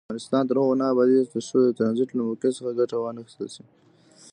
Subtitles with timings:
[0.07, 3.63] افغانستان تر هغو نه ابادیږي، ترڅو د ټرانزیټ له موقع څخه ګټه وانخیستل شي.